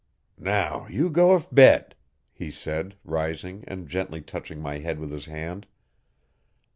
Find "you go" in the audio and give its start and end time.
0.89-1.37